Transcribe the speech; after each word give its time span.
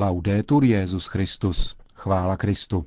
Laudetur 0.00 0.64
Jezus 0.64 1.06
Christus. 1.06 1.76
Chvála 1.94 2.36
Kristu. 2.36 2.86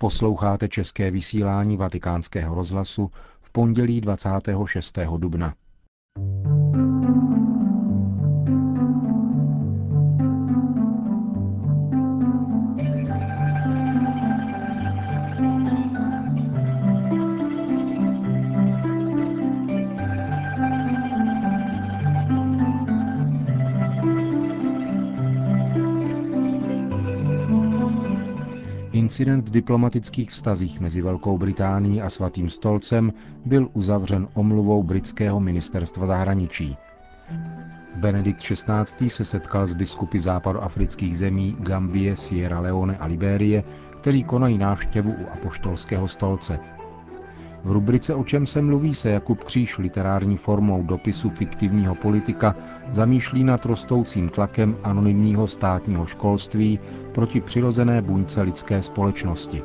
Posloucháte 0.00 0.68
české 0.68 1.10
vysílání 1.10 1.76
Vatikánského 1.76 2.54
rozhlasu 2.54 3.10
v 3.40 3.50
pondělí 3.50 4.00
26. 4.00 4.98
dubna. 5.16 5.54
Incident 29.04 29.48
v 29.48 29.60
diplomatických 29.60 30.30
vztazích 30.30 30.80
mezi 30.80 31.02
Velkou 31.02 31.38
Británií 31.38 32.02
a 32.02 32.10
Svatým 32.10 32.48
stolcem 32.50 33.12
byl 33.44 33.68
uzavřen 33.72 34.28
omluvou 34.34 34.82
britského 34.82 35.40
ministerstva 35.40 36.06
zahraničí. 36.06 36.76
Benedikt 37.96 38.40
XVI. 38.40 39.10
se 39.10 39.24
setkal 39.24 39.66
s 39.66 39.74
biskupy 39.74 40.18
západoafrických 40.18 41.18
zemí 41.18 41.56
Gambie, 41.60 42.16
Sierra 42.16 42.60
Leone 42.60 42.96
a 42.96 43.06
Libérie, 43.06 43.64
kteří 44.00 44.24
konají 44.24 44.58
návštěvu 44.58 45.12
u 45.12 45.26
apoštolského 45.32 46.08
stolce– 46.08 46.58
v 47.64 47.72
rubrice 47.72 48.14
O 48.14 48.24
čem 48.24 48.46
se 48.46 48.62
mluví 48.62 48.94
se 48.94 49.10
Jakub 49.10 49.44
Kříž 49.44 49.78
literární 49.78 50.36
formou 50.36 50.82
dopisu 50.82 51.30
fiktivního 51.30 51.94
politika 51.94 52.56
zamýšlí 52.90 53.44
nad 53.44 53.64
rostoucím 53.64 54.28
tlakem 54.28 54.76
anonymního 54.82 55.46
státního 55.46 56.06
školství 56.06 56.80
proti 57.12 57.40
přirozené 57.40 58.02
buňce 58.02 58.42
lidské 58.42 58.82
společnosti. 58.82 59.62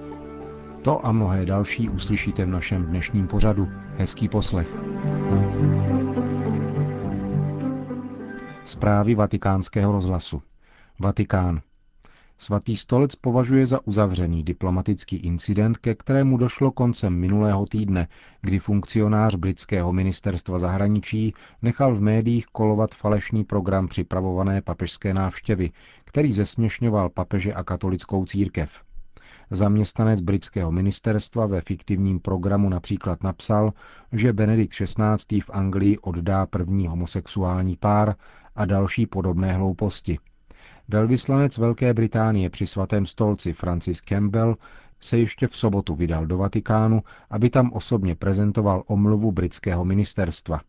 To 0.81 1.05
a 1.05 1.11
mnohé 1.11 1.45
další 1.45 1.89
uslyšíte 1.89 2.45
v 2.45 2.49
našem 2.49 2.85
dnešním 2.85 3.27
pořadu. 3.27 3.67
Hezký 3.97 4.29
poslech. 4.29 4.69
Zprávy 8.63 9.15
vatikánského 9.15 9.91
rozhlasu. 9.91 10.41
Vatikán. 10.99 11.61
Svatý 12.41 12.77
stolec 12.77 13.15
považuje 13.15 13.65
za 13.65 13.87
uzavřený 13.87 14.43
diplomatický 14.43 15.15
incident, 15.15 15.77
ke 15.77 15.95
kterému 15.95 16.37
došlo 16.37 16.71
koncem 16.71 17.13
minulého 17.13 17.65
týdne, 17.65 18.07
kdy 18.41 18.59
funkcionář 18.59 19.35
britského 19.35 19.93
ministerstva 19.93 20.57
zahraničí 20.57 21.33
nechal 21.61 21.95
v 21.95 22.01
médiích 22.01 22.45
kolovat 22.45 22.95
falešný 22.95 23.43
program 23.43 23.87
připravované 23.87 24.61
papežské 24.61 25.13
návštěvy, 25.13 25.71
který 26.05 26.31
zesměšňoval 26.31 27.09
papeže 27.09 27.53
a 27.53 27.63
katolickou 27.63 28.25
církev. 28.25 28.83
Zaměstnanec 29.51 30.21
britského 30.21 30.71
ministerstva 30.71 31.45
ve 31.45 31.61
fiktivním 31.61 32.19
programu 32.19 32.69
například 32.69 33.23
napsal, 33.23 33.73
že 34.11 34.33
Benedikt 34.33 34.73
XVI. 34.73 35.41
v 35.41 35.49
Anglii 35.49 35.97
oddá 35.97 36.45
první 36.45 36.87
homosexuální 36.87 37.77
pár 37.77 38.15
a 38.55 38.65
další 38.65 39.05
podobné 39.05 39.53
hlouposti– 39.53 40.17
Velvyslanec 40.91 41.57
Velké 41.57 41.93
Británie 41.93 42.49
při 42.49 42.67
svatém 42.67 43.05
stolci 43.05 43.53
Francis 43.53 44.01
Campbell 44.01 44.55
se 44.99 45.17
ještě 45.17 45.47
v 45.47 45.55
sobotu 45.55 45.95
vydal 45.95 46.25
do 46.25 46.37
Vatikánu, 46.37 47.03
aby 47.29 47.49
tam 47.49 47.73
osobně 47.73 48.15
prezentoval 48.15 48.83
omluvu 48.87 49.31
britského 49.31 49.85
ministerstva. 49.85 50.61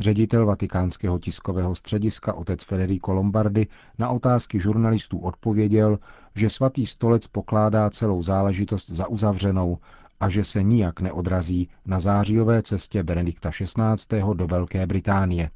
Ředitel 0.00 0.46
vatikánského 0.46 1.18
tiskového 1.18 1.74
střediska 1.74 2.32
otec 2.32 2.64
Federico 2.64 3.12
Lombardi 3.12 3.66
na 3.98 4.10
otázky 4.10 4.60
žurnalistů 4.60 5.18
odpověděl, 5.18 5.98
že 6.34 6.50
svatý 6.50 6.86
stolec 6.86 7.26
pokládá 7.26 7.90
celou 7.90 8.22
záležitost 8.22 8.90
za 8.90 9.08
uzavřenou 9.08 9.78
a 10.20 10.28
že 10.28 10.44
se 10.44 10.62
nijak 10.62 11.00
neodrazí 11.00 11.68
na 11.86 12.00
zářijové 12.00 12.62
cestě 12.62 13.02
Benedikta 13.02 13.50
XVI. 13.50 14.22
do 14.34 14.46
Velké 14.46 14.86
Británie. 14.86 15.50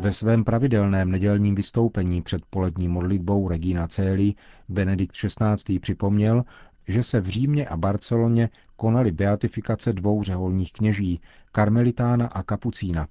Ve 0.00 0.12
svém 0.12 0.44
pravidelném 0.44 1.10
nedělním 1.10 1.54
vystoupení 1.54 2.22
před 2.22 2.42
polední 2.50 2.88
modlitbou 2.88 3.48
Regina 3.48 3.88
Celi 3.88 4.34
Benedikt 4.68 5.14
XVI. 5.14 5.78
připomněl, 5.78 6.44
že 6.88 7.02
se 7.02 7.20
v 7.20 7.26
Římě 7.26 7.68
a 7.68 7.76
Barceloně 7.76 8.50
konaly 8.76 9.12
beatifikace 9.12 9.92
dvou 9.92 10.22
řeholních 10.22 10.72
kněží, 10.72 11.20
karmelitána 11.52 12.26
a 12.26 12.42
kapucína. 12.42 13.08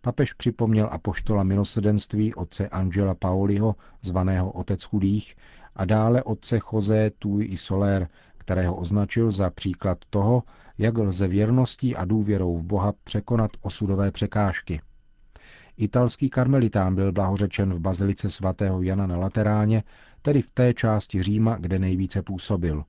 Papež 0.00 0.32
připomněl 0.32 0.88
apoštola 0.92 1.42
milosedenství 1.42 2.34
otce 2.34 2.68
Angela 2.68 3.14
Paoliho, 3.14 3.74
zvaného 4.02 4.52
Otec 4.52 4.82
chudých, 4.82 5.36
a 5.76 5.84
dále 5.84 6.22
otce 6.22 6.58
José 6.72 7.10
Tui 7.18 7.44
i 7.44 7.56
Soler, 7.56 8.08
kterého 8.38 8.74
označil 8.76 9.30
za 9.30 9.50
příklad 9.50 9.98
toho, 10.10 10.42
jak 10.78 10.98
lze 10.98 11.28
věrností 11.28 11.96
a 11.96 12.04
důvěrou 12.04 12.56
v 12.56 12.64
Boha 12.64 12.92
překonat 13.04 13.50
osudové 13.62 14.10
překážky– 14.10 14.80
Italský 15.76 16.30
karmelitán 16.30 16.94
byl 16.94 17.12
blahořečen 17.12 17.74
v 17.74 17.80
bazilice 17.80 18.30
svatého 18.30 18.82
Jana 18.82 19.06
na 19.06 19.16
Lateráně, 19.16 19.82
tedy 20.22 20.42
v 20.42 20.50
té 20.50 20.74
části 20.74 21.22
Říma, 21.22 21.56
kde 21.56 21.78
nejvíce 21.78 22.22
působil. 22.22 22.84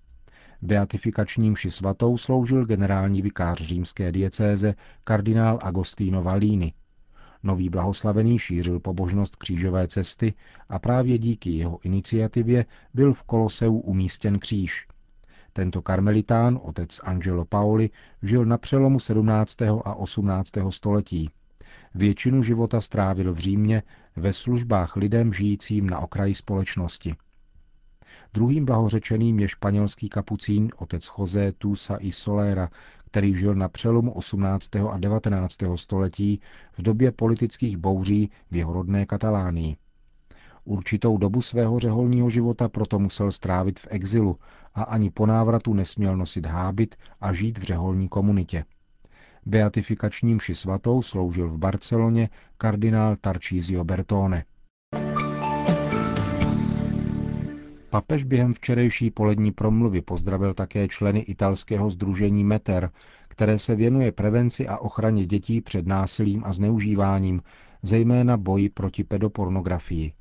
Beatifikační 0.62 1.52
mši 1.52 1.72
svatou 1.72 2.18
sloužil 2.18 2.66
generální 2.66 3.22
vikář 3.22 3.62
římské 3.62 4.12
diecéze 4.12 4.76
kardinál 5.04 5.60
Agostino 5.62 6.24
Valini. 6.24 6.74
Nový 7.44 7.70
blahoslavený 7.70 8.40
šířil 8.40 8.80
pobožnost 8.80 9.36
křížové 9.36 9.88
cesty 9.88 10.34
a 10.70 10.80
právě 10.80 11.18
díky 11.18 11.50
jeho 11.52 11.80
iniciativě 11.84 12.66
byl 12.94 13.14
v 13.14 13.24
Koloseu 13.24 13.78
umístěn 13.78 14.40
kříž. 14.40 14.88
Tento 15.54 15.82
karmelitán, 15.82 16.60
otec 16.64 17.00
Angelo 17.04 17.46
Paoli, 17.46 17.90
žil 18.24 18.46
na 18.46 18.58
přelomu 18.58 19.00
17. 19.00 19.62
a 19.62 19.96
18. 19.96 20.52
století. 20.70 21.30
Většinu 21.98 22.44
života 22.44 22.82
strávil 22.82 23.34
v 23.34 23.40
Římě 23.40 23.84
ve 24.16 24.34
službách 24.34 24.96
lidem 24.96 25.34
žijícím 25.34 25.90
na 25.90 26.00
okraji 26.00 26.36
společnosti. 26.36 27.16
Druhým 28.34 28.66
blahořečeným 28.66 29.40
je 29.40 29.48
španělský 29.48 30.10
kapucín 30.10 30.70
otec 30.78 31.10
José 31.20 31.52
Tusa 31.52 31.98
i 32.00 32.12
Solera, 32.12 32.70
který 33.06 33.36
žil 33.36 33.56
na 33.56 33.70
přelomu 33.70 34.12
18. 34.12 34.76
a 34.76 34.98
19. 34.98 35.56
století 35.76 36.40
v 36.78 36.82
době 36.82 37.12
politických 37.12 37.78
bouří 37.78 38.32
v 38.52 38.56
jeho 38.56 38.74
rodné 38.74 39.06
Katalánii. 39.06 39.76
Určitou 40.66 41.18
dobu 41.18 41.42
svého 41.42 41.80
řeholního 41.80 42.30
života 42.30 42.70
proto 42.70 43.00
musel 43.00 43.32
strávit 43.32 43.80
v 43.80 43.88
exilu 43.90 44.40
a 44.74 44.84
ani 44.84 45.12
po 45.12 45.26
návratu 45.26 45.74
nesměl 45.74 46.18
nosit 46.18 46.46
hábit 46.46 46.96
a 47.22 47.34
žít 47.34 47.58
v 47.58 47.64
řeholní 47.64 48.10
komunitě. 48.10 48.66
Beatifikační 49.46 50.36
mši 50.36 50.56
svatou 50.56 51.02
sloužil 51.02 51.50
v 51.50 51.58
Barceloně 51.58 52.30
kardinál 52.58 53.16
Tarcísio 53.16 53.84
Bertone. 53.84 54.46
Papež 57.90 58.24
během 58.24 58.54
včerejší 58.54 59.12
polední 59.12 59.52
promluvy 59.52 60.02
pozdravil 60.02 60.54
také 60.54 60.88
členy 60.88 61.20
italského 61.20 61.90
združení 61.90 62.44
Meter, 62.44 62.90
které 63.28 63.60
se 63.60 63.76
věnuje 63.76 64.12
prevenci 64.12 64.68
a 64.68 64.78
ochraně 64.78 65.26
dětí 65.26 65.62
před 65.62 65.88
násilím 65.88 66.44
a 66.46 66.54
zneužíváním, 66.54 67.42
zejména 67.84 68.38
boji 68.38 68.70
proti 68.70 69.04
pedopornografii. 69.04 70.14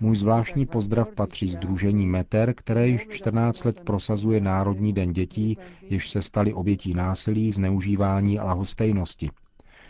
Můj 0.00 0.16
zvláštní 0.16 0.66
pozdrav 0.66 1.08
patří 1.14 1.48
Združení 1.48 2.06
Meter, 2.06 2.54
které 2.54 2.88
již 2.88 3.06
14 3.08 3.64
let 3.64 3.80
prosazuje 3.80 4.40
Národní 4.40 4.92
den 4.92 5.12
dětí, 5.12 5.56
jež 5.82 6.10
se 6.10 6.22
stali 6.22 6.54
obětí 6.54 6.94
násilí, 6.94 7.52
zneužívání 7.52 8.38
a 8.38 8.44
lahostejnosti. 8.44 9.30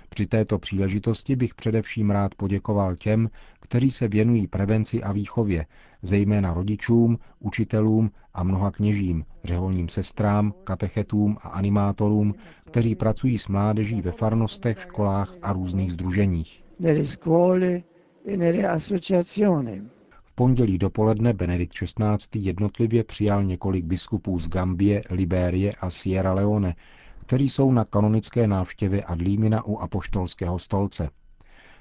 Při 0.09 0.27
této 0.27 0.59
příležitosti 0.59 1.37
bych 1.37 1.55
především 1.55 2.11
rád 2.11 2.35
poděkoval 2.35 2.97
těm, 2.97 3.29
kteří 3.61 3.91
se 3.91 4.09
věnují 4.09 4.47
prevenci 4.47 5.03
a 5.03 5.13
výchově, 5.13 5.67
zejména 6.03 6.55
rodičům, 6.55 7.19
učitelům 7.41 8.11
a 8.35 8.43
mnoha 8.43 8.71
kněžím, 8.71 9.25
řeholním 9.45 9.89
sestrám, 9.89 10.53
katechetům 10.65 11.37
a 11.43 11.49
animátorům, 11.49 12.35
kteří 12.65 12.95
pracují 12.95 13.39
s 13.39 13.49
mládeží 13.49 14.03
ve 14.03 14.13
farnostech, 14.13 14.81
školách 14.81 15.35
a 15.43 15.53
různých 15.53 15.93
združeních 15.93 16.68
nelle 16.79 17.07
scuole 17.07 17.85
e 18.25 18.37
nelle 18.37 18.69
associazioni. 18.69 19.83
V 20.23 20.33
pondělí 20.33 20.79
dopoledne 20.79 21.33
Benedikt 21.33 21.73
XVI. 21.75 22.41
jednotlivě 22.41 23.05
přijal 23.05 23.45
několik 23.45 23.85
biskupů 23.85 24.39
z 24.39 24.49
Gambie, 24.49 25.03
Libérie 25.11 25.73
a 25.73 25.91
Sierra 25.91 26.33
Leone, 26.33 26.77
kteří 27.21 27.49
jsou 27.49 27.73
na 27.73 27.85
kanonické 27.85 28.47
návštěvě 28.47 29.03
Adlímina 29.05 29.67
u 29.67 29.77
apoštolského 29.77 30.59
stolce. 30.59 31.11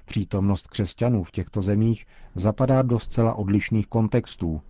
Přítomnost 0.06 0.68
křesťanů 0.68 1.24
v 1.24 1.32
těchto 1.32 1.62
zemích 1.62 2.06
zapadá 2.36 2.82
do 2.82 3.00
zcela 3.00 3.34
odlišných 3.34 3.88
kontextů, 3.88 4.62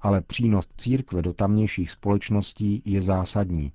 ale 0.00 0.20
přínos 0.20 0.68
církve 0.76 1.22
do 1.22 1.32
tamnějších 1.32 1.90
společností 1.90 2.82
je 2.84 3.02
zásadní. 3.02 3.72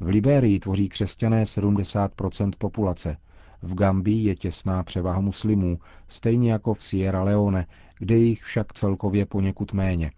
V 0.00 0.08
Libérii 0.08 0.60
tvoří 0.60 0.88
křesťané 0.88 1.44
70% 1.44 2.50
populace– 2.58 3.16
V 3.62 3.74
Gambii 3.74 4.24
je 4.24 4.36
těsná 4.36 4.82
převaha 4.82 5.20
muslimů, 5.20 5.78
stejně 6.08 6.52
jako 6.52 6.74
v 6.74 6.82
Sierra 6.82 7.22
Leone, 7.22 7.66
kde 7.98 8.16
jich 8.16 8.42
však 8.42 8.72
celkově 8.72 9.26
poněkud 9.26 9.72
méně. 9.72 10.10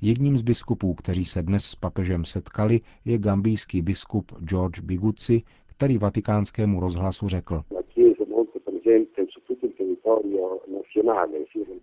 Jedním 0.00 0.38
z 0.38 0.42
biskupů, 0.42 0.94
kteří 0.94 1.24
se 1.24 1.42
dnes 1.42 1.64
s 1.64 1.74
papežem 1.74 2.24
setkali, 2.24 2.80
je 3.04 3.18
gambijský 3.18 3.82
biskup 3.82 4.32
George 4.44 4.80
Bigucci, 4.80 5.42
který 5.66 5.98
vatikánskému 5.98 6.80
rozhlasu 6.80 7.28
řekl. 7.28 7.62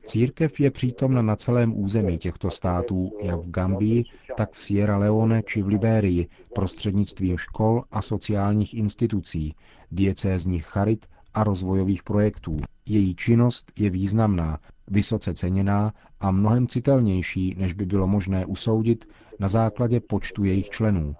Církev 0.03 0.59
je 0.59 0.71
přítomna 0.71 1.21
na 1.21 1.35
celém 1.35 1.83
území 1.83 2.17
těchto 2.17 2.51
států, 2.51 3.11
jak 3.21 3.39
v 3.39 3.49
Gambii, 3.49 4.03
tak 4.37 4.51
v 4.51 4.61
Sierra 4.61 4.97
Leone 4.97 5.43
či 5.43 5.61
v 5.61 5.67
Libérii, 5.67 6.27
prostřednictvím 6.55 7.37
škol 7.37 7.83
a 7.91 8.01
sociálních 8.01 8.73
institucí, 8.73 9.55
diecézních 9.91 10.65
charit 10.65 11.05
a 11.33 11.43
rozvojových 11.43 12.03
projektů. 12.03 12.57
Její 12.85 13.15
činnost 13.15 13.71
je 13.77 13.89
významná, 13.89 14.59
vysoce 14.87 15.33
ceněná 15.33 15.93
a 16.19 16.31
mnohem 16.31 16.67
citelnější, 16.67 17.55
než 17.57 17.73
by 17.73 17.85
bylo 17.85 18.07
možné 18.07 18.45
usoudit 18.45 19.05
na 19.39 19.47
základě 19.47 19.99
počtu 19.99 20.43
jejich 20.43 20.69
členů 20.69 21.15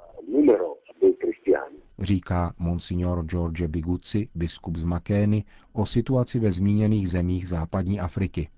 říká 2.02 2.54
monsignor 2.60 3.26
George 3.26 3.68
Bigucci, 3.68 4.30
biskup 4.36 4.78
z 4.78 4.84
Makény, 4.84 5.44
o 5.74 5.86
situaci 5.86 6.40
ve 6.40 6.52
zmíněných 6.52 7.10
zemích 7.10 7.48
západní 7.48 8.00
Afriky. 8.00 8.50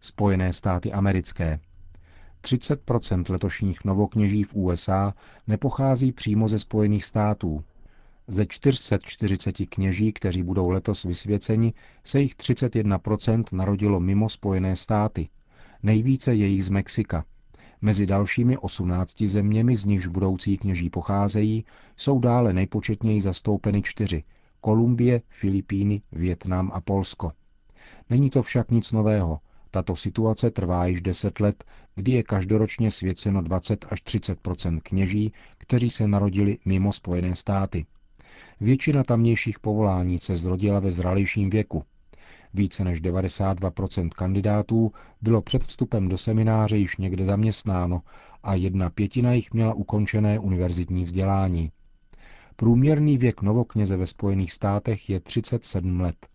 Spojené 0.00 0.52
státy 0.52 0.92
americké. 0.92 1.60
30% 2.42 3.32
letošních 3.32 3.84
novokněží 3.84 4.44
v 4.44 4.54
USA 4.54 5.14
nepochází 5.46 6.12
přímo 6.12 6.48
ze 6.48 6.58
Spojených 6.58 7.04
států. 7.04 7.64
Ze 8.28 8.46
440 8.46 9.56
kněží, 9.68 10.12
kteří 10.12 10.42
budou 10.42 10.70
letos 10.70 11.04
vysvěceni, 11.04 11.72
se 12.04 12.20
jich 12.20 12.36
31% 12.36 13.44
narodilo 13.52 14.00
mimo 14.00 14.28
Spojené 14.28 14.76
státy. 14.76 15.28
Nejvíce 15.82 16.34
je 16.34 16.46
jich 16.46 16.64
z 16.64 16.68
Mexika. 16.68 17.24
Mezi 17.82 18.06
dalšími 18.06 18.58
18 18.58 19.22
zeměmi, 19.22 19.76
z 19.76 19.84
nichž 19.84 20.06
budoucí 20.06 20.58
kněží 20.58 20.90
pocházejí, 20.90 21.64
jsou 21.96 22.18
dále 22.18 22.52
nejpočetněji 22.52 23.20
zastoupeny 23.20 23.82
čtyři– 23.82 24.24
Kolumbie, 24.60 25.22
Filipíny, 25.28 26.02
Větnam 26.12 26.70
a 26.74 26.80
Polsko. 26.80 27.32
Není 28.10 28.30
to 28.30 28.42
však 28.42 28.70
nic 28.70 28.92
nového. 28.92 29.40
Tato 29.70 29.96
situace 29.96 30.50
trvá 30.50 30.86
již 30.86 31.02
deset 31.02 31.40
let, 31.40 31.64
kdy 31.94 32.12
je 32.12 32.22
každoročně 32.22 32.90
svěceno 32.90 33.42
20 33.42 33.86
až 33.90 34.02
30% 34.02 34.80
kněží, 34.82 35.32
kteří 35.58 35.90
se 35.90 36.08
narodili 36.08 36.58
mimo 36.64 36.92
Spojené 36.92 37.34
státy. 37.34 37.86
Většina 38.60 39.04
tamnějších 39.04 39.58
povolání 39.58 40.18
se 40.18 40.36
zrodila 40.36 40.80
ve 40.80 40.90
zralějším 40.90 41.50
věku. 41.50 41.84
Více 42.54 42.84
než 42.84 43.02
92% 43.02 44.08
kandidátů 44.08 44.92
bylo 45.22 45.42
před 45.42 45.64
vstupem 45.64 46.08
do 46.08 46.18
semináře 46.18 46.76
již 46.76 46.96
někde 46.96 47.24
zaměstnáno 47.24 48.02
a 48.42 48.54
jedna 48.54 48.90
pětina 48.90 49.32
jich 49.32 49.52
měla 49.52 49.74
ukončené 49.74 50.38
univerzitní 50.38 51.04
vzdělání. 51.04 51.70
Průměrný 52.56 53.18
věk 53.18 53.42
novokněze 53.42 53.96
ve 53.96 54.06
Spojených 54.06 54.52
státech 54.52 55.10
je 55.10 55.20
37 55.20 56.00
let. 56.00 56.26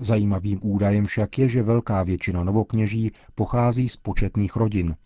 Zajímavým 0.00 0.58
údajem 0.62 1.04
však 1.04 1.38
je, 1.38 1.48
že 1.48 1.62
velká 1.62 2.02
většina 2.02 2.44
novokněží 2.44 3.10
pochází 3.34 3.88
z 3.88 3.96
početných 3.96 4.56
rodin. 4.56 4.96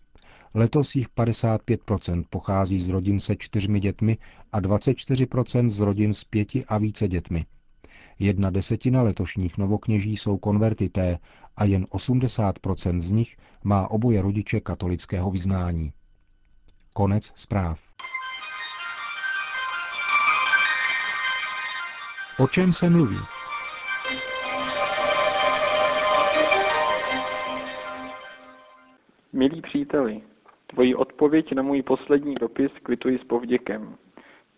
Letos 0.53 0.95
jich 0.95 1.09
55% 1.09 2.23
pochází 2.29 2.79
z 2.79 2.89
rodin 2.89 3.19
se 3.19 3.35
čtyřmi 3.35 3.79
dětmi 3.79 4.17
a 4.51 4.61
24% 4.61 5.69
z 5.69 5.79
rodin 5.79 6.13
s 6.13 6.23
pěti 6.23 6.65
a 6.65 6.77
více 6.77 7.07
dětmi. 7.07 7.45
Jedna 8.19 8.49
desetina 8.49 9.01
letošních 9.01 9.57
novokněží 9.57 10.17
jsou 10.17 10.37
konvertité 10.37 11.17
a 11.57 11.65
jen 11.65 11.83
80% 11.83 12.99
z 12.99 13.11
nich 13.11 13.37
má 13.63 13.87
oboje 13.87 14.21
rodiče 14.21 14.59
katolického 14.59 15.31
vyznání. 15.31 15.93
Konec 16.93 17.31
zpráv. 17.35 17.81
O 22.39 22.47
čem 22.47 22.73
se 22.73 22.89
mluví? 22.89 23.17
Milí 29.33 29.61
příteli, 29.61 30.21
tvoji 30.67 30.95
odpověď 30.95 31.53
na 31.53 31.63
můj 31.63 31.83
poslední 31.83 32.35
dopis 32.35 32.71
kvituji 32.83 33.19
s 33.19 33.23
povděkem. 33.23 33.97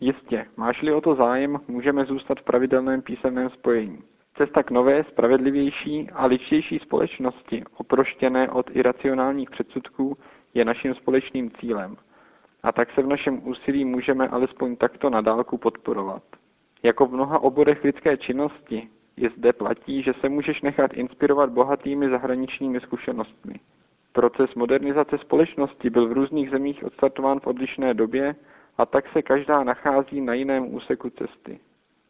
Jistě, 0.03 0.45
máš-li 0.57 0.94
o 0.94 1.01
to 1.01 1.15
zájem, 1.15 1.59
můžeme 1.68 2.06
zůstat 2.06 2.39
v 2.39 2.44
pravidelném 2.44 3.01
písemném 3.01 3.50
spojení. 3.50 4.03
Cesta 4.38 4.63
k 4.63 4.71
nové, 4.71 5.03
spravedlivější 5.03 6.09
a 6.13 6.25
lidštější 6.25 6.80
společnosti, 6.80 7.63
oproštěné 7.77 8.50
od 8.50 8.75
iracionálních 8.75 9.50
předsudků, 9.50 10.18
je 10.53 10.65
naším 10.65 10.95
společným 10.95 11.51
cílem. 11.51 11.98
A 12.63 12.71
tak 12.71 12.92
se 12.92 13.01
v 13.01 13.07
našem 13.07 13.48
úsilí 13.48 13.86
můžeme 13.86 14.27
alespoň 14.27 14.75
takto 14.75 15.09
na 15.09 15.21
dálku 15.21 15.57
podporovat. 15.57 16.24
Jako 16.83 17.06
v 17.06 17.13
mnoha 17.13 17.39
oborech 17.39 17.83
lidské 17.83 18.18
činnosti, 18.18 18.88
i 19.18 19.30
zde 19.30 19.53
platí, 19.53 20.03
že 20.03 20.13
se 20.13 20.30
můžeš 20.30 20.62
nechat 20.62 20.94
inspirovat 20.94 21.50
bohatými 21.50 22.09
zahraničními 22.09 22.80
zkušenostmi. 22.80 23.53
Proces 24.12 24.56
modernizace 24.56 25.18
společnosti 25.18 25.89
byl 25.89 26.07
v 26.07 26.12
různých 26.12 26.50
zemích 26.50 26.83
odstartován 26.83 27.39
v 27.39 27.48
odlišné 27.48 27.94
době 27.94 28.36
a 28.78 28.86
tak 28.86 29.10
se 29.10 29.22
každá 29.22 29.64
nachází 29.64 30.22
na 30.22 30.34
jiném 30.34 30.76
úseku 30.76 31.10
cesty. 31.10 31.60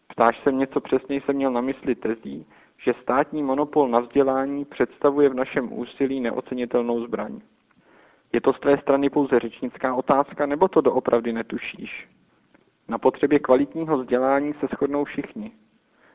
Ptáš 0.08 0.44
se 0.44 0.52
mě, 0.52 0.68
co 0.68 0.80
přesně 0.81 1.16
jsem 1.16 1.36
měl 1.36 1.52
na 1.52 1.62
mysli 1.62 1.96
tezí, 1.96 2.46
že 2.78 2.94
státní 3.02 3.44
monopol 3.44 3.88
na 3.88 4.00
vzdělání 4.00 4.66
představuje 4.66 5.30
v 5.30 5.34
našem 5.34 5.74
úsilí 5.74 6.19
neocenitelnou 6.19 7.06
zbraň. 7.06 7.42
Je 8.34 8.42
to 8.42 8.54
z 8.54 8.60
tvé 8.60 8.78
strany 8.78 9.10
pouze 9.10 9.40
řečnická 9.40 9.96
otázka, 9.96 10.46
nebo 10.46 10.68
to 10.68 10.81
doopravdy 10.81 11.34
netušíš? 11.34 12.08
Na 12.88 12.98
potřebě 12.98 13.40
kvalitního 13.40 13.98
vzdělání 13.98 14.54
se 14.54 14.68
shodnou 14.68 15.04
všichni. 15.04 15.52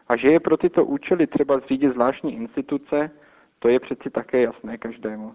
A 0.09 0.17
že 0.17 0.29
je 0.29 0.41
pro 0.41 0.57
tyto 0.57 0.85
účely 0.85 1.27
třeba 1.27 1.59
zřídit 1.59 1.93
zvláštní 1.93 2.35
instituce, 2.35 3.11
to 3.59 3.69
je 3.69 3.81
přeci 3.81 4.11
také 4.11 4.43
jasné 4.43 4.79
každému. 4.79 5.35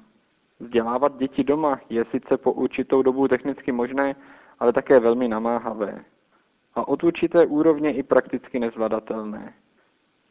Vzdělávat 0.60 1.18
děti 1.18 1.44
doma 1.44 1.80
je 1.90 2.06
sice 2.06 2.38
po 2.38 2.52
určitou 2.52 3.02
dobu 3.02 3.28
technicky 3.28 3.72
možné, 3.72 4.16
ale 4.62 4.74
také 4.74 5.00
velmi 5.00 5.28
namáhavé. 5.28 6.06
A 6.76 6.88
od 6.88 7.04
určité 7.04 7.46
úrovně 7.46 7.94
i 7.94 8.04
prakticky 8.04 8.60
nezvladatelné. 8.60 9.54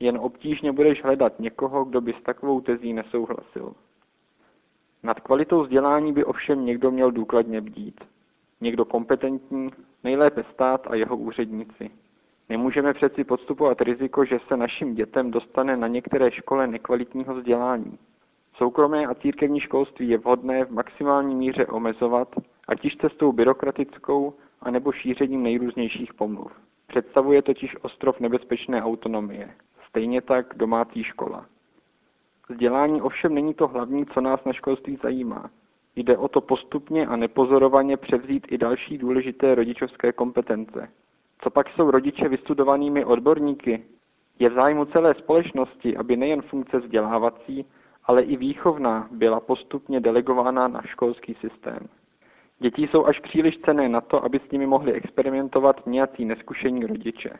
Jen 0.00 0.18
obtížně 0.18 0.72
budeš 0.72 1.04
hledat 1.04 1.40
někoho, 1.40 1.84
kdo 1.84 2.00
by 2.00 2.12
s 2.12 2.22
takovou 2.22 2.60
tezí 2.60 2.92
nesouhlasil. 2.92 3.74
Nad 5.02 5.20
kvalitou 5.20 5.62
vzdělání 5.62 6.12
by 6.12 6.24
ovšem 6.24 6.64
někdo 6.64 6.90
měl 6.90 7.10
důkladně 7.10 7.60
bdít. 7.60 8.00
Někdo 8.60 8.84
kompetentní, 8.84 9.70
nejlépe 10.04 10.44
stát 10.52 10.86
a 10.86 10.94
jeho 10.94 11.16
úředníci. 11.16 11.90
Nemůžeme 12.48 12.94
přeci 12.94 13.24
podstupovat 13.24 13.80
riziko, 13.80 14.24
že 14.24 14.38
se 14.48 14.56
našim 14.56 14.94
dětem 14.94 15.30
dostane 15.30 15.76
na 15.76 15.88
některé 15.88 16.30
škole 16.30 16.66
nekvalitního 16.66 17.34
vzdělání. 17.34 17.98
Soukromé 18.54 19.06
a 19.06 19.14
církevní 19.14 19.60
školství 19.60 20.08
je 20.08 20.18
vhodné 20.18 20.64
v 20.64 20.70
maximální 20.70 21.34
míře 21.34 21.66
omezovat 21.66 22.28
ať 22.70 22.84
již 22.84 22.96
cestou 22.96 23.32
byrokratickou, 23.32 24.34
anebo 24.60 24.92
šířením 24.92 25.42
nejrůznějších 25.42 26.14
pomluv. 26.14 26.52
Představuje 26.86 27.42
totiž 27.42 27.76
ostrov 27.82 28.20
nebezpečné 28.20 28.82
autonomie. 28.82 29.50
Stejně 29.88 30.20
tak 30.20 30.54
domácí 30.56 31.04
škola. 31.04 31.46
Vzdělání 32.48 33.02
ovšem 33.02 33.34
není 33.34 33.54
to 33.54 33.68
hlavní, 33.68 34.06
co 34.06 34.20
nás 34.20 34.44
na 34.44 34.52
školství 34.52 34.98
zajímá. 35.02 35.50
Jde 35.96 36.16
o 36.16 36.28
to 36.28 36.40
postupně 36.40 37.06
a 37.06 37.16
nepozorovaně 37.16 37.96
převzít 37.96 38.46
i 38.50 38.58
další 38.58 38.98
důležité 38.98 39.54
rodičovské 39.54 40.12
kompetence. 40.12 40.88
Co 41.42 41.50
pak 41.50 41.68
jsou 41.68 41.90
rodiče 41.90 42.28
vystudovanými 42.28 43.04
odborníky? 43.04 43.84
Je 44.38 44.50
v 44.50 44.54
zájmu 44.54 44.84
celé 44.84 45.14
společnosti, 45.14 45.96
aby 45.96 46.16
nejen 46.16 46.42
funkce 46.42 46.78
vzdělávací, 46.78 47.64
ale 48.04 48.22
i 48.22 48.36
výchovná 48.36 49.08
byla 49.10 49.40
postupně 49.40 50.00
delegována 50.00 50.68
na 50.68 50.82
školský 50.82 51.34
systém. 51.34 51.88
Děti 52.62 52.82
jsou 52.82 53.06
až 53.06 53.20
příliš 53.20 53.58
cené 53.58 53.88
na 53.88 54.00
to, 54.00 54.24
aby 54.24 54.40
s 54.48 54.50
nimi 54.50 54.66
mohli 54.66 54.92
experimentovat 54.92 55.86
nějací 55.86 56.24
neskušení 56.24 56.86
rodiče. 56.86 57.30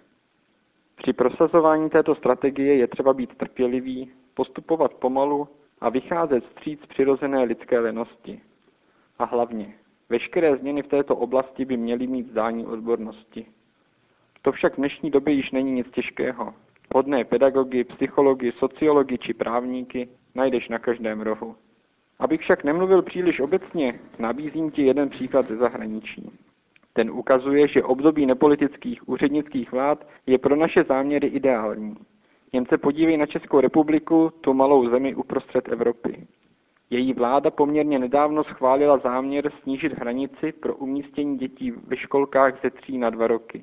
Při 0.96 1.12
prosazování 1.12 1.90
této 1.90 2.14
strategie 2.14 2.76
je 2.76 2.86
třeba 2.86 3.12
být 3.14 3.36
trpělivý, 3.36 4.10
postupovat 4.34 4.94
pomalu 4.94 5.48
a 5.80 5.88
vycházet 5.88 6.44
stříc 6.44 6.80
přirozené 6.86 7.42
lidské 7.42 7.78
lenosti. 7.78 8.40
A 9.18 9.24
hlavně, 9.24 9.74
veškeré 10.08 10.56
změny 10.56 10.82
v 10.82 10.88
této 10.88 11.16
oblasti 11.16 11.64
by 11.64 11.76
měly 11.76 12.06
mít 12.06 12.30
zdání 12.30 12.66
odbornosti. 12.66 13.46
To 14.42 14.52
však 14.52 14.72
v 14.74 14.76
dnešní 14.76 15.10
době 15.10 15.34
již 15.34 15.50
není 15.50 15.72
nic 15.72 15.90
těžkého. 15.90 16.54
Hodné 16.94 17.24
pedagogy, 17.24 17.84
psychologi, 17.84 18.52
sociologi 18.52 19.18
či 19.18 19.34
právníky 19.34 20.08
najdeš 20.34 20.68
na 20.68 20.78
každém 20.78 21.20
rohu. 21.20 21.56
Abych 22.20 22.40
však 22.40 22.64
nemluvil 22.64 23.02
příliš 23.02 23.40
obecně, 23.40 24.00
nabízím 24.18 24.70
ti 24.70 24.82
jeden 24.82 25.08
příklad 25.08 25.48
ze 25.48 25.56
zahraničí. 25.56 26.30
Ten 26.92 27.10
ukazuje, 27.10 27.68
že 27.68 27.82
období 27.82 28.26
nepolitických 28.26 29.08
úřednických 29.08 29.72
vlád 29.72 30.06
je 30.26 30.38
pro 30.38 30.56
naše 30.56 30.84
záměry 30.84 31.26
ideální. 31.26 31.96
Jen 32.52 32.66
se 32.66 32.78
podívej 32.78 33.16
na 33.16 33.26
Českou 33.26 33.60
republiku, 33.60 34.32
tu 34.40 34.54
malou 34.54 34.88
zemi 34.90 35.14
uprostřed 35.14 35.68
Evropy. 35.68 36.26
Její 36.90 37.12
vláda 37.12 37.50
poměrně 37.50 37.98
nedávno 37.98 38.44
schválila 38.44 38.98
záměr 38.98 39.52
snížit 39.62 39.92
hranici 39.92 40.52
pro 40.52 40.76
umístění 40.76 41.38
dětí 41.38 41.70
ve 41.70 41.96
školkách 41.96 42.62
ze 42.62 42.70
tří 42.70 42.98
na 42.98 43.10
dva 43.10 43.26
roky. 43.26 43.62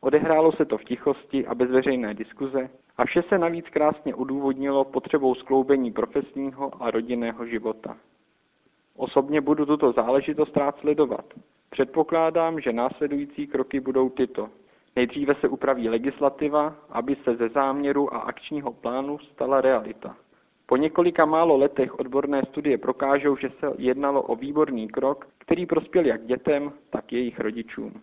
Odehrálo 0.00 0.52
se 0.52 0.64
to 0.64 0.78
v 0.78 0.84
tichosti 0.84 1.46
a 1.46 1.54
bez 1.54 1.70
veřejné 1.70 2.14
diskuze 2.14 2.70
a 2.96 3.04
vše 3.04 3.22
se 3.22 3.38
navíc 3.38 3.68
krásně 3.68 4.14
odůvodnilo 4.14 4.84
potřebou 4.84 5.34
skloubení 5.34 5.92
profesního 5.92 6.82
a 6.82 6.90
rodinného 6.90 7.46
života. 7.46 7.96
Osobně 8.96 9.40
budu 9.40 9.66
tuto 9.66 9.92
záležitost 9.92 10.56
rád 10.56 10.78
sledovat. 10.78 11.24
Předpokládám, 11.70 12.60
že 12.60 12.72
následující 12.72 13.46
kroky 13.46 13.80
budou 13.80 14.08
tyto. 14.08 14.48
Nejdříve 14.96 15.34
se 15.34 15.48
upraví 15.48 15.88
legislativa, 15.88 16.74
aby 16.90 17.16
se 17.24 17.36
ze 17.36 17.48
záměru 17.48 18.14
a 18.14 18.18
akčního 18.18 18.72
plánu 18.72 19.18
stala 19.18 19.60
realita. 19.60 20.16
Po 20.66 20.76
několika 20.76 21.24
málo 21.24 21.56
letech 21.56 21.98
odborné 21.98 22.42
studie 22.48 22.78
prokážou, 22.78 23.36
že 23.36 23.50
se 23.60 23.66
jednalo 23.78 24.22
o 24.22 24.36
výborný 24.36 24.88
krok, 24.88 25.26
který 25.38 25.66
prospěl 25.66 26.06
jak 26.06 26.26
dětem, 26.26 26.72
tak 26.90 27.12
jejich 27.12 27.40
rodičům. 27.40 28.00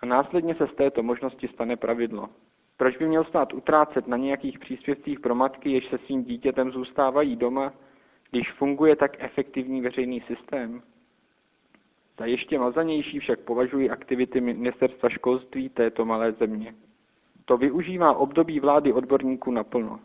A 0.00 0.06
následně 0.06 0.54
se 0.54 0.66
z 0.66 0.74
této 0.74 1.02
možnosti 1.02 1.48
stane 1.48 1.76
pravidlo. 1.76 2.28
Proč 2.78 2.96
by 2.96 3.08
měl 3.08 3.24
stát 3.24 3.52
utrácet 3.54 4.08
na 4.08 4.16
nějakých 4.16 4.58
příspěvcích 4.58 5.20
pro 5.20 5.34
matky, 5.34 5.70
jež 5.70 5.88
se 5.88 5.98
svým 5.98 6.24
dítětem 6.24 6.70
zůstávají 6.70 7.36
doma, 7.36 7.72
když 8.30 8.52
funguje 8.52 8.96
tak 8.96 9.16
efektivní 9.18 9.80
veřejný 9.80 10.20
systém? 10.20 10.82
Za 12.18 12.26
ještě 12.26 12.58
mazanější 12.58 13.18
však 13.18 13.40
považuji 13.40 13.90
aktivity 13.90 14.40
ministerstva 14.40 15.08
školství 15.08 15.68
této 15.68 16.04
malé 16.04 16.32
země. 16.32 16.74
To 17.44 17.56
využívá 17.56 18.12
období 18.12 18.60
vlády 18.60 18.92
odborníků 18.92 19.50
naplno. 19.50 20.00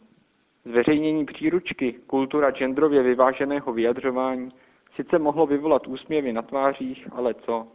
Zveřejnění 0.66 1.26
příručky 1.26 1.94
Kultura 1.94 2.52
genderově 2.52 3.04
vyváženého 3.04 3.74
vyjadřování 3.74 4.50
sice 4.96 5.20
mohlo 5.20 5.46
vyvolat 5.46 5.88
úsměvy 5.88 6.34
na 6.34 6.42
tvářích, 6.42 7.08
ale 7.12 7.34
co? 7.34 7.68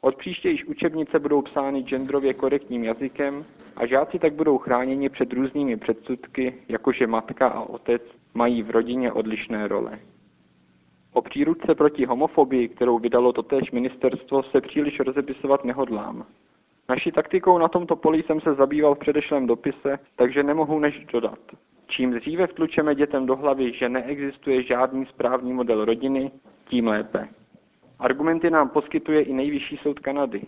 Od 0.00 0.16
příště 0.16 0.50
již 0.50 0.64
učebnice 0.64 1.18
budou 1.18 1.42
psány 1.42 1.82
genderově 1.82 2.34
korektním 2.34 2.84
jazykem 2.84 3.44
a 3.76 3.86
žáci 3.86 4.18
tak 4.18 4.34
budou 4.34 4.58
chráněni 4.58 5.08
před 5.08 5.32
různými 5.32 5.76
předsudky, 5.76 6.54
jakože 6.68 7.06
matka 7.06 7.48
a 7.48 7.60
otec 7.60 8.02
mají 8.34 8.62
v 8.62 8.70
rodině 8.70 9.12
odlišné 9.12 9.68
role. 9.68 9.98
O 11.12 11.22
příručce 11.22 11.74
proti 11.74 12.04
homofobii, 12.04 12.68
kterou 12.68 12.98
vydalo 12.98 13.32
totéž 13.32 13.70
ministerstvo, 13.72 14.42
se 14.42 14.60
příliš 14.60 15.00
rozepisovat 15.00 15.64
nehodlám. 15.64 16.26
Naší 16.88 17.12
taktikou 17.12 17.58
na 17.58 17.68
tomto 17.68 17.96
poli 17.96 18.22
jsem 18.22 18.40
se 18.40 18.54
zabýval 18.54 18.94
v 18.94 18.98
předešlém 18.98 19.46
dopise, 19.46 19.98
takže 20.16 20.42
nemohu 20.42 20.78
než 20.78 21.04
dodat. 21.12 21.38
Čím 21.86 22.12
dříve 22.12 22.46
vtlučeme 22.46 22.94
dětem 22.94 23.26
do 23.26 23.36
hlavy, 23.36 23.72
že 23.72 23.88
neexistuje 23.88 24.62
žádný 24.62 25.06
správný 25.06 25.52
model 25.52 25.84
rodiny, 25.84 26.30
tím 26.64 26.86
lépe. 26.86 27.28
Argumenty 27.98 28.50
nám 28.50 28.68
poskytuje 28.68 29.22
i 29.22 29.32
nejvyšší 29.32 29.76
soud 29.76 29.98
Kanady. 29.98 30.42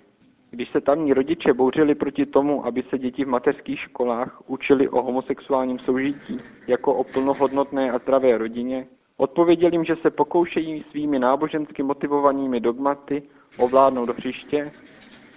Když 0.50 0.70
se 0.70 0.80
tamní 0.80 1.12
rodiče 1.12 1.52
bouřili 1.52 1.94
proti 1.94 2.26
tomu, 2.26 2.66
aby 2.66 2.82
se 2.82 2.98
děti 2.98 3.24
v 3.24 3.28
mateřských 3.28 3.80
školách 3.80 4.42
učili 4.46 4.88
o 4.88 5.02
homosexuálním 5.02 5.78
soužití 5.78 6.40
jako 6.66 6.94
o 6.94 7.04
plnohodnotné 7.04 7.90
a 7.90 7.98
zdravé 7.98 8.38
rodině, 8.38 8.86
odpověděl 9.16 9.72
jim, 9.72 9.84
že 9.84 9.96
se 9.96 10.10
pokoušejí 10.10 10.84
svými 10.90 11.18
nábožensky 11.18 11.82
motivovanými 11.82 12.60
dogmaty 12.60 13.22
ovládnout 13.58 14.08
hřiště 14.08 14.72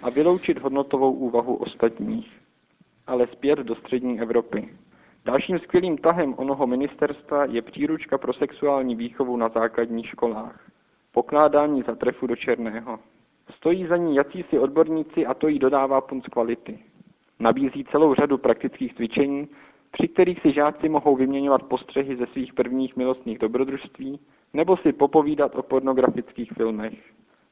a 0.02 0.10
vyloučit 0.10 0.58
hodnotovou 0.58 1.12
úvahu 1.12 1.54
ostatních. 1.54 2.32
Ale 3.06 3.26
zpět 3.26 3.58
do 3.58 3.74
střední 3.74 4.20
Evropy. 4.20 4.68
Dalším 5.24 5.58
skvělým 5.58 5.98
tahem 5.98 6.34
onoho 6.36 6.66
ministerstva 6.66 7.44
je 7.44 7.62
příručka 7.62 8.18
pro 8.18 8.32
sexuální 8.32 8.94
výchovu 8.94 9.36
na 9.36 9.48
základních 9.48 10.08
školách. 10.08 10.70
Pokládání 11.12 11.82
za 11.82 11.94
trefu 11.94 12.26
do 12.26 12.36
černého. 12.36 12.98
Stojí 13.50 13.86
za 13.86 13.96
ní 13.96 14.16
jacísi 14.16 14.58
odborníci 14.58 15.26
a 15.26 15.34
to 15.34 15.48
jí 15.48 15.58
dodává 15.58 16.00
punc 16.00 16.26
kvality. 16.26 16.78
Nabízí 17.40 17.84
celou 17.84 18.14
řadu 18.14 18.38
praktických 18.38 18.94
cvičení, 18.94 19.48
při 19.90 20.08
kterých 20.08 20.40
si 20.40 20.52
žáci 20.52 20.88
mohou 20.88 21.16
vyměňovat 21.16 21.62
postřehy 21.62 22.16
ze 22.16 22.26
svých 22.26 22.54
prvních 22.54 22.96
milostných 22.96 23.38
dobrodružství 23.38 24.20
nebo 24.52 24.76
si 24.76 24.92
popovídat 24.92 25.54
o 25.56 25.62
pornografických 25.62 26.52
filmech. 26.52 26.94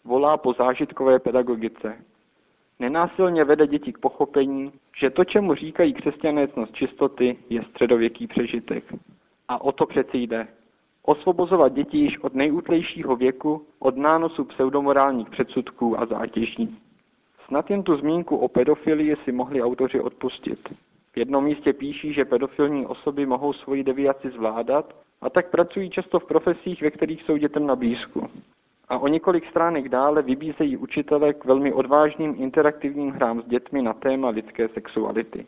Volá 0.04 0.36
po 0.36 0.52
zážitkové 0.52 1.18
pedagogice. 1.18 2.04
Nenásilně 2.78 3.44
vede 3.44 3.66
děti 3.66 3.92
k 3.92 3.98
pochopení, 3.98 4.72
že 5.00 5.10
to, 5.10 5.24
čemu 5.24 5.54
říkají 5.54 5.94
křesťané 5.94 6.48
cnost 6.48 6.74
čistoty, 6.74 7.36
je 7.50 7.62
středověký 7.62 8.26
přežitek. 8.26 8.84
A 9.48 9.60
o 9.60 9.72
to 9.72 9.86
přeci 9.86 10.18
jde. 10.18 10.46
Osvobozovat 11.02 11.72
děti 11.72 11.98
již 11.98 12.18
od 12.18 12.34
nejútlejšího 12.34 13.16
věku 13.16 13.66
od 13.78 13.96
nánosu 13.96 14.44
pseudomorálních 14.44 15.30
předsudků 15.30 16.00
a 16.00 16.06
zátěží. 16.06 16.78
Snad 17.46 17.70
jen 17.70 17.82
tu 17.82 17.96
zmínku 17.96 18.36
o 18.36 18.48
pedofilii 18.48 19.16
si 19.24 19.32
mohli 19.32 19.62
autoři 19.62 20.00
odpustit. 20.00 20.68
V 21.12 21.16
jednom 21.16 21.44
místě 21.44 21.72
píší, 21.72 22.12
že 22.12 22.24
pedofilní 22.24 22.86
osoby 22.86 23.26
mohou 23.26 23.52
svoji 23.52 23.84
deviaci 23.84 24.30
zvládat 24.30 24.94
a 25.20 25.30
tak 25.30 25.50
pracují 25.50 25.90
často 25.90 26.20
v 26.20 26.26
profesích, 26.26 26.82
ve 26.82 26.90
kterých 26.90 27.22
jsou 27.22 27.36
dětem 27.36 27.66
na 27.66 27.76
blízku. 27.76 28.28
A 28.88 28.98
o 28.98 29.08
několik 29.08 29.50
stránek 29.50 29.88
dále 29.88 30.22
vybízejí 30.22 30.76
učitele 30.76 31.34
k 31.34 31.44
velmi 31.44 31.72
odvážným 31.72 32.34
interaktivním 32.38 33.10
hrám 33.10 33.42
s 33.42 33.46
dětmi 33.46 33.82
na 33.82 33.92
téma 33.92 34.28
lidské 34.28 34.68
sexuality. 34.68 35.46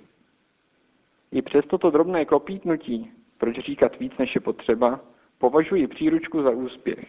I 1.33 1.43
přes 1.43 1.65
toto 1.67 1.91
drobné 1.91 2.25
klopítnutí, 2.25 3.11
proč 3.39 3.59
říkat 3.59 3.99
víc 3.99 4.13
než 4.19 4.35
je 4.35 4.41
potřeba, 4.41 5.01
považuji 5.43 5.87
příručku 5.87 6.43
za 6.43 6.51
úspěch. 6.51 7.07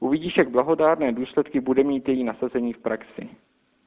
Uvidíš, 0.00 0.36
jak 0.36 0.50
blahodárné 0.50 1.12
důsledky 1.12 1.60
bude 1.60 1.84
mít 1.84 2.08
její 2.08 2.24
nasazení 2.24 2.72
v 2.72 2.78
praxi. 2.78 3.28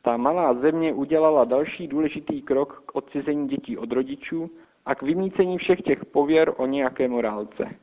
Ta 0.01 0.17
malá 0.17 0.53
země 0.53 0.93
udělala 0.93 1.45
další 1.45 1.87
důležitý 1.87 2.41
krok 2.41 2.83
k 2.85 2.95
odcizení 2.95 3.47
dětí 3.47 3.77
od 3.77 3.91
rodičů 3.91 4.49
a 4.85 4.95
k 4.95 5.01
vymícení 5.01 5.57
všech 5.57 5.81
těch 5.81 6.05
pověr 6.05 6.53
o 6.57 6.65
nějaké 6.65 7.07
morálce. 7.07 7.75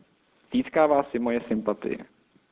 Získává 0.53 1.03
si 1.03 1.19
moje 1.19 1.41
sympatie. 1.49 1.99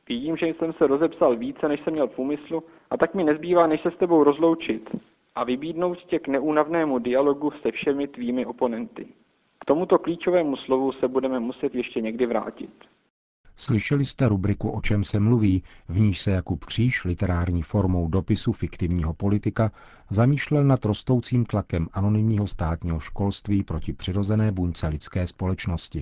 Vidím, 0.09 0.37
že 0.37 0.47
jsem 0.47 0.73
se 0.73 0.87
rozepsal 0.87 1.35
více, 1.35 1.67
než 1.67 1.83
jsem 1.83 1.93
měl 1.93 2.07
v 2.07 2.19
úmyslu, 2.19 2.63
a 2.89 2.97
tak 2.97 3.15
mi 3.15 3.23
nezbývá, 3.23 3.67
než 3.67 3.81
se 3.81 3.91
s 3.91 3.97
tebou 3.97 4.23
rozloučit 4.23 4.89
a 5.35 5.43
vybídnout 5.43 5.97
tě 5.97 6.19
k 6.19 6.27
neúnavnému 6.27 6.99
dialogu 6.99 7.51
se 7.51 7.71
všemi 7.71 8.07
tvými 8.07 8.45
oponenty. 8.45 9.07
K 9.59 9.65
tomuto 9.65 9.99
klíčovému 9.99 10.55
slovu 10.55 10.91
se 10.91 11.07
budeme 11.07 11.39
muset 11.39 11.75
ještě 11.75 12.01
někdy 12.01 12.25
vrátit. 12.25 12.71
Slyšeli 13.55 14.05
jste 14.05 14.27
rubriku 14.27 14.69
O 14.69 14.81
čem 14.81 15.03
se 15.03 15.19
mluví, 15.19 15.63
v 15.87 15.99
níž 15.99 16.19
se 16.19 16.31
Jakub 16.31 16.65
Kříž 16.65 17.03
literární 17.03 17.61
formou 17.61 18.07
dopisu 18.07 18.51
fiktivního 18.51 19.13
politika 19.13 19.71
zamýšlel 20.09 20.63
nad 20.63 20.85
rostoucím 20.85 21.45
tlakem 21.45 21.87
anonymního 21.93 22.47
státního 22.47 22.99
školství 22.99 23.63
proti 23.63 23.93
přirozené 23.93 24.51
buňce 24.51 24.87
lidské 24.87 25.27
společnosti. 25.27 26.01